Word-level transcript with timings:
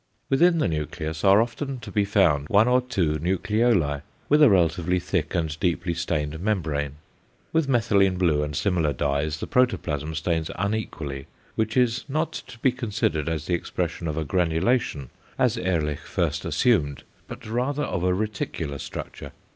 Within 0.31 0.57
the 0.57 0.67
nucleus 0.67 1.23
are 1.23 1.39
often 1.43 1.79
to 1.81 1.91
be 1.91 2.05
found 2.05 2.49
one 2.49 2.67
or 2.67 2.81
two 2.81 3.19
nucleoli 3.19 4.01
with 4.29 4.41
a 4.41 4.49
relatively 4.49 4.97
thick 4.99 5.35
and 5.35 5.59
deeply 5.59 5.93
stained 5.93 6.39
membrane. 6.39 6.95
With 7.53 7.69
methylene 7.69 8.17
blue 8.17 8.41
and 8.41 8.55
similar 8.55 8.93
dyes 8.93 9.39
the 9.39 9.45
protoplasm 9.45 10.15
stains 10.15 10.49
unequally, 10.55 11.27
which 11.53 11.77
is 11.77 12.03
not 12.09 12.31
to 12.47 12.57
be 12.57 12.71
considered 12.71 13.29
as 13.29 13.45
the 13.45 13.53
expression 13.53 14.07
of 14.07 14.17
a 14.17 14.25
granulation, 14.25 15.11
as 15.37 15.55
Ehrlich 15.55 15.99
first 15.99 16.45
assumed, 16.45 17.03
but 17.27 17.45
rather 17.45 17.83
of 17.83 18.03
a 18.03 18.09
reticular 18.11 18.79
structure. 18.79 19.33